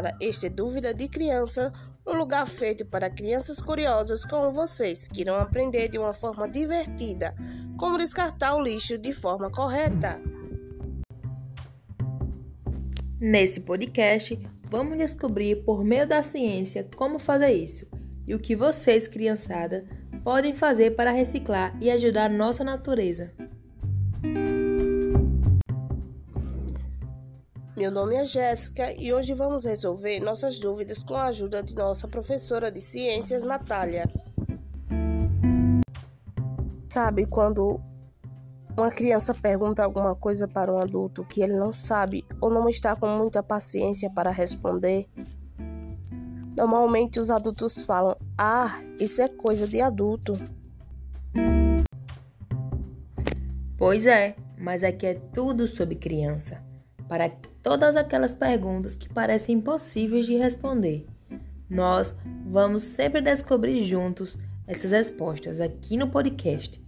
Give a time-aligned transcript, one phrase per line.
[0.00, 1.72] criançada, este Dúvida de Criança,
[2.06, 7.34] um lugar feito para crianças curiosas como vocês, que irão aprender de uma forma divertida
[7.78, 10.20] como descartar o lixo de forma correta.
[13.20, 17.86] Nesse podcast, vamos descobrir por meio da ciência como fazer isso
[18.26, 19.84] e o que vocês, criançada,
[20.22, 23.32] podem fazer para reciclar e ajudar nossa natureza.
[27.80, 32.06] Meu nome é Jéssica e hoje vamos resolver nossas dúvidas com a ajuda de nossa
[32.06, 34.04] professora de ciências, Natália.
[36.92, 37.80] Sabe quando
[38.76, 42.94] uma criança pergunta alguma coisa para um adulto que ele não sabe ou não está
[42.94, 45.06] com muita paciência para responder?
[46.54, 50.38] Normalmente os adultos falam: Ah, isso é coisa de adulto.
[53.78, 56.68] Pois é, mas aqui é tudo sobre criança
[57.10, 57.28] para
[57.60, 61.04] todas aquelas perguntas que parecem impossíveis de responder.
[61.68, 62.14] Nós
[62.46, 66.80] vamos sempre descobrir juntos essas respostas aqui no podcast.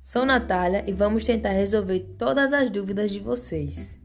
[0.00, 4.00] Sou Natália e vamos tentar resolver todas as dúvidas de vocês.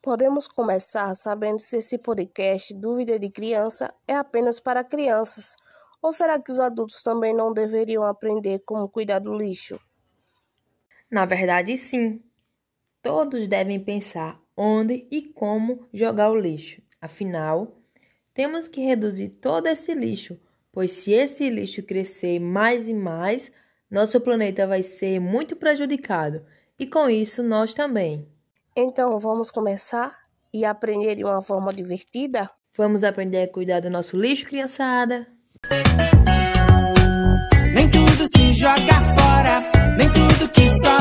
[0.00, 5.56] Podemos começar sabendo se esse podcast Dúvida de Criança é apenas para crianças
[6.00, 9.80] ou será que os adultos também não deveriam aprender como cuidar do lixo?
[11.10, 12.22] Na verdade, sim.
[13.06, 16.82] Todos devem pensar onde e como jogar o lixo.
[17.00, 17.78] Afinal,
[18.34, 20.36] temos que reduzir todo esse lixo,
[20.72, 23.52] pois se esse lixo crescer mais e mais,
[23.88, 26.44] nosso planeta vai ser muito prejudicado
[26.76, 28.26] e com isso nós também.
[28.76, 30.12] Então vamos começar
[30.52, 32.50] e aprender de uma forma divertida?
[32.76, 35.28] Vamos aprender a cuidar do nosso lixo, criançada?
[37.72, 39.60] Nem tudo se joga fora,
[39.96, 40.95] nem tudo que sobra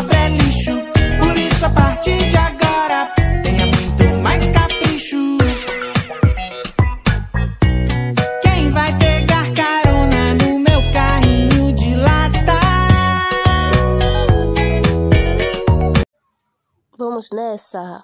[17.16, 18.04] Vamos nessa.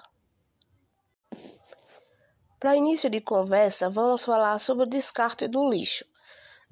[2.58, 6.06] Para início de conversa, vamos falar sobre o descarte do lixo.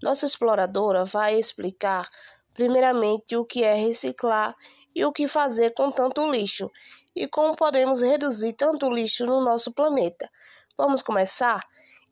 [0.03, 2.09] Nossa exploradora vai explicar,
[2.55, 4.56] primeiramente, o que é reciclar
[4.95, 6.71] e o que fazer com tanto lixo
[7.15, 10.27] e como podemos reduzir tanto lixo no nosso planeta.
[10.78, 11.62] Vamos começar?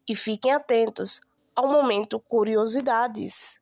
[0.07, 1.23] E fiquem atentos
[1.57, 3.59] ao momento curiosidades.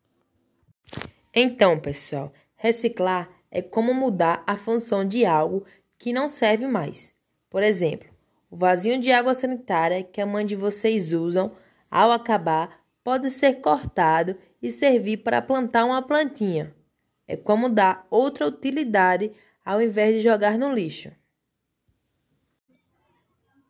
[1.33, 5.65] Então, pessoal, reciclar é como mudar a função de algo
[5.98, 7.12] que não serve mais.
[7.50, 8.08] Por exemplo,
[8.50, 11.52] o vasinho de água sanitária que a mãe de vocês usam,
[11.90, 16.74] ao acabar, pode ser cortado e servir para plantar uma plantinha.
[17.26, 19.32] É como dar outra utilidade
[19.64, 21.10] ao invés de jogar no lixo.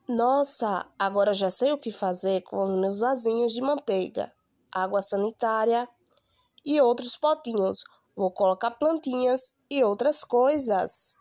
[0.08, 4.32] Nossa, agora já sei o que fazer com os meus vasinhos de manteiga,
[4.70, 5.88] água sanitária
[6.64, 7.82] e outros potinhos.
[8.14, 11.16] Vou colocar plantinhas e outras coisas.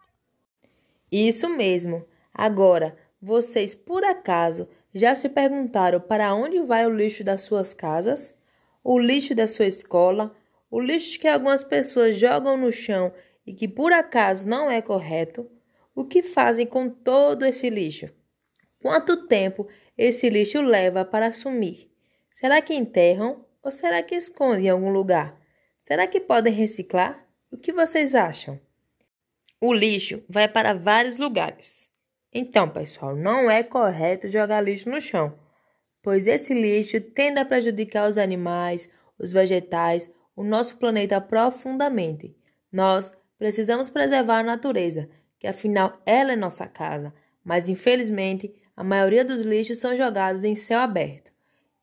[1.17, 2.05] Isso mesmo.
[2.33, 8.35] Agora, vocês por acaso já se perguntaram para onde vai o lixo das suas casas?
[8.83, 10.35] O lixo da sua escola?
[10.69, 13.13] O lixo que algumas pessoas jogam no chão
[13.47, 15.49] e que por acaso não é correto,
[15.95, 18.09] o que fazem com todo esse lixo?
[18.81, 21.89] Quanto tempo esse lixo leva para sumir?
[22.29, 25.39] Será que enterram ou será que escondem em algum lugar?
[25.81, 27.25] Será que podem reciclar?
[27.49, 28.59] O que vocês acham?
[29.61, 31.89] O lixo vai para vários lugares.
[32.33, 35.37] Então, pessoal, não é correto jogar lixo no chão,
[36.03, 42.35] pois esse lixo tende a prejudicar os animais, os vegetais, o nosso planeta profundamente.
[42.71, 45.09] Nós precisamos preservar a natureza,
[45.39, 47.13] que afinal ela é nossa casa,
[47.43, 51.31] mas infelizmente a maioria dos lixos são jogados em céu aberto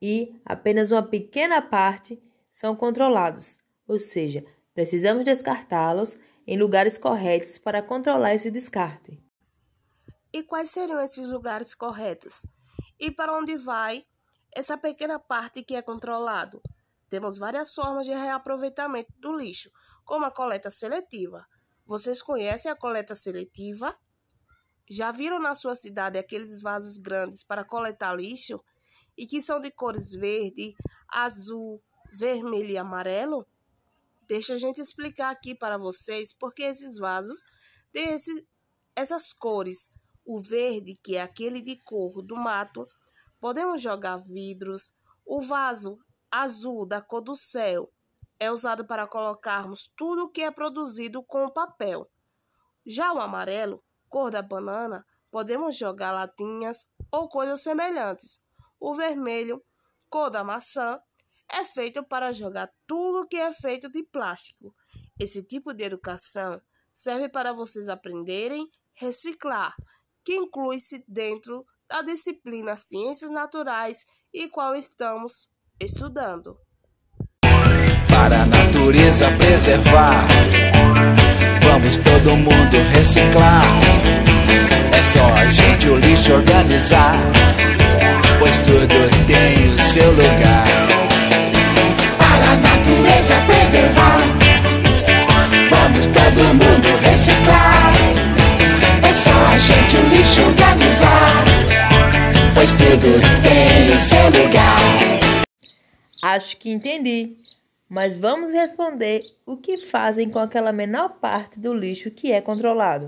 [0.01, 2.21] e apenas uma pequena parte
[2.51, 3.57] são controlados,
[3.87, 4.43] ou seja,
[4.73, 9.21] precisamos descartá-los em lugares corretos para controlar esse descarte.
[10.31, 12.45] E quais seriam esses lugares corretos?
[12.99, 14.05] E para onde vai
[14.51, 16.61] essa pequena parte que é controlado?
[17.09, 19.69] Temos várias formas de reaproveitamento do lixo,
[20.03, 21.45] como a coleta seletiva.
[21.85, 23.95] Vocês conhecem a coleta seletiva?
[24.89, 28.63] Já viram na sua cidade aqueles vasos grandes para coletar lixo
[29.17, 30.73] e que são de cores verde,
[31.07, 31.81] azul,
[32.11, 33.45] vermelho e amarelo?
[34.33, 37.39] Deixa a gente explicar aqui para vocês porque esses vasos
[37.91, 38.47] têm esse,
[38.95, 39.91] essas cores.
[40.25, 42.87] O verde, que é aquele de cor do mato,
[43.39, 44.91] podemos jogar vidros.
[45.23, 45.99] O vaso
[46.31, 47.93] azul da cor do céu
[48.39, 52.09] é usado para colocarmos tudo o que é produzido com papel.
[52.83, 58.41] Já o amarelo, cor da banana, podemos jogar latinhas ou coisas semelhantes.
[58.79, 59.63] O vermelho,
[60.09, 60.99] cor da maçã,
[61.53, 64.73] é feito para jogar tudo que é feito de plástico.
[65.19, 66.59] Esse tipo de educação
[66.91, 69.73] serve para vocês aprenderem reciclar,
[70.23, 76.57] que inclui-se dentro da disciplina Ciências Naturais e qual estamos estudando.
[78.09, 80.25] Para a natureza preservar,
[81.61, 83.63] vamos todo mundo reciclar.
[84.97, 87.15] É só a gente o lixo organizar,
[88.39, 91.02] pois tudo tem o seu lugar.
[93.73, 94.19] Preservar,
[95.67, 97.91] vamos todo mundo reciclar.
[99.03, 101.43] É só a gente o lixo organizar,
[102.53, 104.77] pois tudo tem o seu lugar.
[106.21, 107.35] Acho que entendi.
[107.89, 113.07] Mas vamos responder o que fazem com aquela menor parte do lixo que é controlado.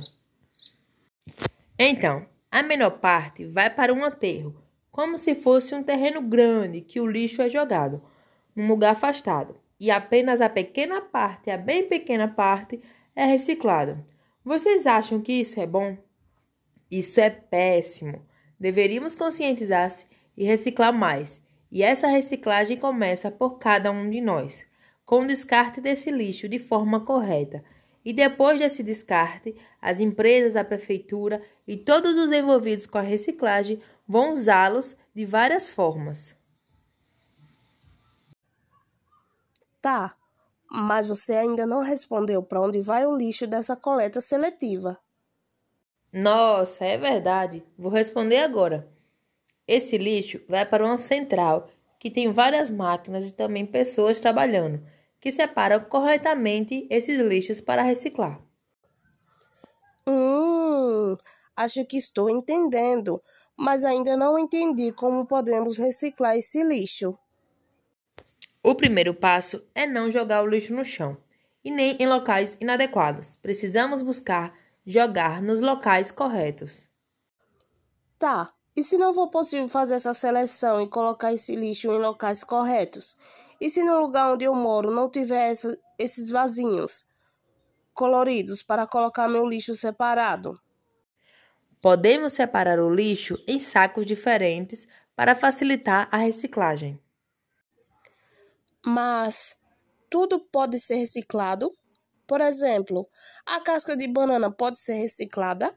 [1.78, 4.56] Então, a menor parte vai para um aterro,
[4.92, 8.02] como se fosse um terreno grande que o lixo é jogado,
[8.56, 12.82] num lugar afastado, e apenas a pequena parte, a bem pequena parte,
[13.16, 14.06] é reciclada.
[14.44, 15.98] Vocês acham que isso é bom?
[16.90, 18.26] Isso é péssimo.
[18.60, 20.06] Deveríamos conscientizar-se
[20.38, 21.42] e reciclar mais.
[21.72, 24.66] E essa reciclagem começa por cada um de nós,
[25.06, 27.64] com o descarte desse lixo de forma correta.
[28.04, 33.82] E depois desse descarte, as empresas, a prefeitura e todos os envolvidos com a reciclagem
[34.08, 36.38] vão usá-los de várias formas.
[39.86, 40.16] Tá,
[40.68, 45.00] mas você ainda não respondeu para onde vai o lixo dessa coleta seletiva.
[46.12, 47.64] Nossa, é verdade.
[47.78, 48.92] Vou responder agora.
[49.68, 54.84] Esse lixo vai para uma central que tem várias máquinas e também pessoas trabalhando,
[55.22, 58.42] que separam corretamente esses lixos para reciclar.
[60.08, 61.16] Hum,
[61.56, 63.22] acho que estou entendendo,
[63.56, 67.16] mas ainda não entendi como podemos reciclar esse lixo.
[68.68, 71.16] O primeiro passo é não jogar o lixo no chão
[71.64, 73.36] e nem em locais inadequados.
[73.36, 76.90] Precisamos buscar jogar nos locais corretos.
[78.18, 82.44] Tá, e se não for possível fazer essa seleção e colocar esse lixo em locais
[82.44, 83.16] corretos?
[83.62, 87.06] E se no lugar onde eu moro não tiver essa, esses vasinhos
[87.94, 90.60] coloridos para colocar meu lixo separado?
[91.80, 97.00] Podemos separar o lixo em sacos diferentes para facilitar a reciclagem.
[98.86, 99.56] Mas
[100.10, 101.72] tudo pode ser reciclado?
[102.28, 103.08] Por exemplo,
[103.46, 105.76] a casca de banana pode ser reciclada?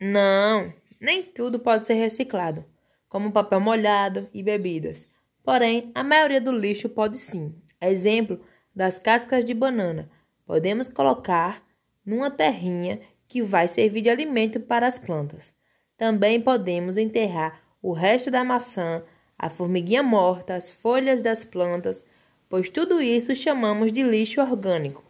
[0.00, 2.64] Não, nem tudo pode ser reciclado,
[3.08, 5.06] como papel molhado e bebidas.
[5.42, 7.54] Porém, a maioria do lixo pode sim.
[7.80, 8.40] Exemplo
[8.74, 10.10] das cascas de banana.
[10.46, 11.62] Podemos colocar
[12.04, 15.54] numa terrinha que vai servir de alimento para as plantas.
[15.96, 19.04] Também podemos enterrar o resto da maçã,
[19.38, 22.04] a formiguinha morta, as folhas das plantas,
[22.48, 25.02] pois tudo isso chamamos de lixo orgânico.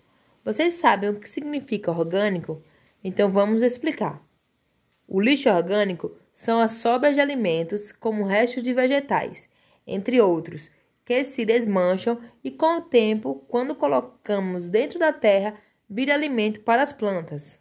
[0.45, 2.63] Vocês sabem o que significa orgânico?
[3.03, 4.23] Então vamos explicar.
[5.07, 9.49] O lixo orgânico são as sobras de alimentos, como restos de vegetais,
[9.87, 10.71] entre outros,
[11.05, 15.55] que se desmancham e com o tempo, quando colocamos dentro da terra,
[15.89, 17.61] vira alimento para as plantas.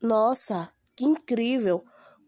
[0.00, 1.84] Nossa, que incrível!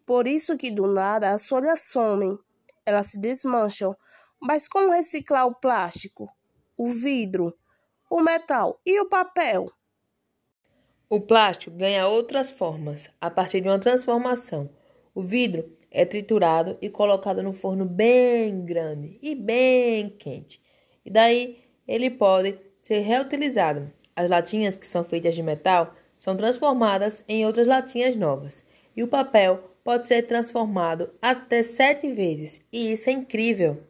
[0.09, 2.35] Por isso que do nada as folhas somem,
[2.83, 3.95] elas se desmancham.
[4.41, 6.27] Mas como reciclar o plástico,
[6.75, 7.55] o vidro,
[8.09, 9.71] o metal e o papel?
[11.07, 14.71] O plástico ganha outras formas a partir de uma transformação.
[15.13, 20.59] O vidro é triturado e colocado no forno bem grande e bem quente.
[21.05, 23.93] E daí ele pode ser reutilizado.
[24.15, 28.65] As latinhas que são feitas de metal são transformadas em outras latinhas novas.
[28.95, 32.59] E o papel pode ser transformado até sete vezes.
[32.71, 33.83] E isso é incrível.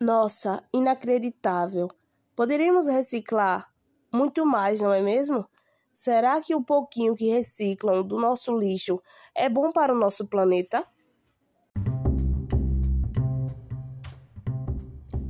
[0.00, 1.88] Nossa, inacreditável.
[2.34, 3.68] Poderíamos reciclar
[4.12, 5.46] muito mais, não é mesmo?
[5.92, 9.00] Será que o pouquinho que reciclam do nosso lixo
[9.34, 10.82] é bom para o nosso planeta?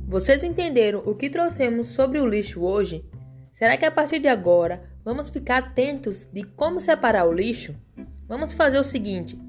[0.07, 3.05] Vocês entenderam o que trouxemos sobre o lixo hoje?
[3.51, 7.75] Será que a partir de agora vamos ficar atentos de como separar o lixo?
[8.27, 9.39] Vamos fazer o seguinte: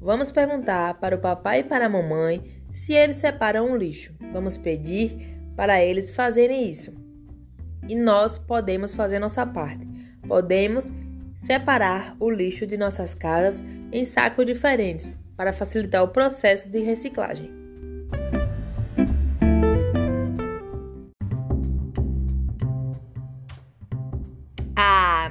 [0.00, 4.14] vamos perguntar para o papai e para a mamãe se eles separam o lixo.
[4.32, 7.06] Vamos pedir para eles fazerem isso
[7.88, 9.86] e nós podemos fazer nossa parte.
[10.26, 10.92] Podemos
[11.36, 17.55] separar o lixo de nossas casas em sacos diferentes para facilitar o processo de reciclagem.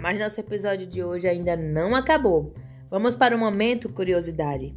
[0.06, 2.54] Mas nosso episódio de hoje ainda não acabou.
[2.92, 4.72] Vamos para o momento curiosidade.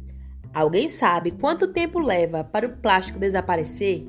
[0.51, 4.07] Alguém sabe quanto tempo leva para o plástico desaparecer?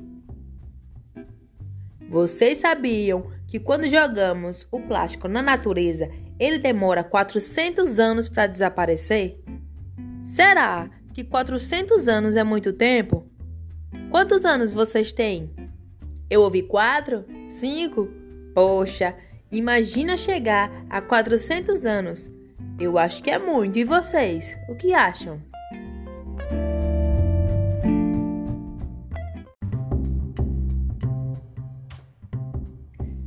[2.09, 6.09] Vocês sabiam que quando jogamos o plástico na natureza,
[6.39, 9.39] ele demora 400 anos para desaparecer?
[10.23, 13.27] Será que 400 anos é muito tempo?
[14.09, 15.51] Quantos anos vocês têm?
[16.27, 17.23] Eu ouvi 4?
[17.47, 18.09] 5?
[18.55, 19.15] Poxa,
[19.51, 22.31] imagina chegar a 400 anos.
[22.79, 23.77] Eu acho que é muito.
[23.77, 24.57] E vocês?
[24.69, 25.39] O que acham?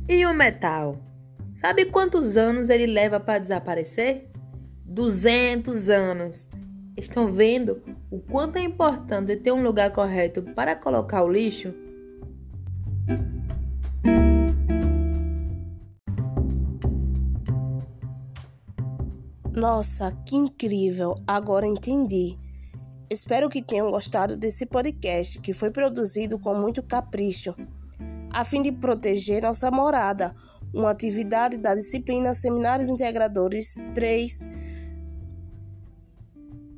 [0.07, 0.97] E o metal?
[1.55, 4.29] Sabe quantos anos ele leva para desaparecer?
[4.85, 6.49] 200 anos.
[6.97, 11.73] Estão vendo o quanto é importante ter um lugar correto para colocar o lixo?
[19.67, 21.15] Nossa, que incrível!
[21.25, 22.37] Agora entendi.
[23.09, 27.55] Espero que tenham gostado desse podcast que foi produzido com muito capricho,
[28.31, 30.35] a fim de proteger nossa morada,
[30.71, 34.51] uma atividade da disciplina Seminários Integradores 3,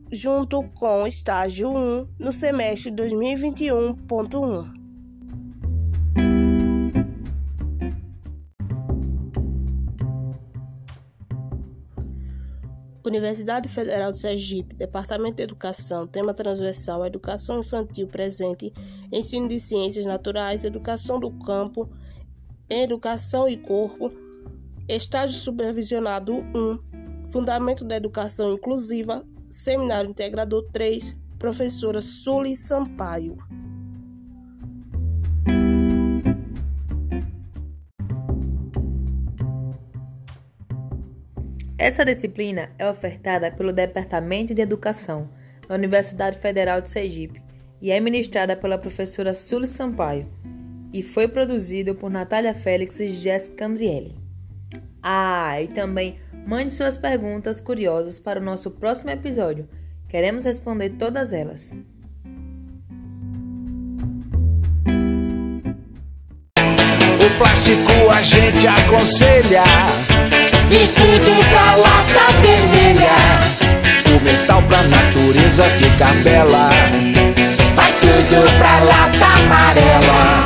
[0.09, 4.76] junto com estágio 1 no semestre 2021.1.
[13.07, 18.73] Universidade Federal de Sergipe, Departamento de Educação, tema transversal Educação Infantil Presente,
[19.11, 21.89] Ensino de Ciências Naturais, Educação do Campo,
[22.69, 24.11] Educação e Corpo,
[24.87, 33.37] Estágio Supervisionado 1, Fundamento da Educação Inclusiva, Seminário Integrador 3, Professora Suli Sampaio.
[41.77, 45.29] Essa disciplina é ofertada pelo Departamento de Educação
[45.67, 47.39] da Universidade Federal de Sergipe
[47.79, 50.27] e é ministrada pela professora Sully Sampaio
[50.91, 54.15] e foi produzido por Natália Félix e Jéssica Andrielli.
[55.03, 59.69] Ah, e também mande suas perguntas curiosas para o nosso próximo episódio.
[60.09, 61.77] Queremos responder todas elas.
[67.19, 70.16] O plástico a gente aconselha
[70.69, 73.17] e tudo pra lata vermelha.
[74.15, 76.69] O metal pra natureza ficar bela.
[77.75, 80.43] Vai tudo pra lata amarela.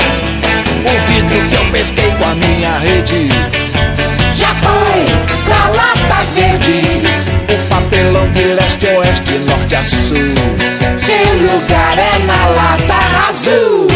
[0.86, 3.30] O vidro que eu pesquei com a minha rede
[4.36, 5.06] já foi
[5.46, 7.02] pra lata verde.
[7.50, 10.18] O papelão de leste a oeste, norte a sul.
[10.98, 13.88] Seu lugar é na lata azul.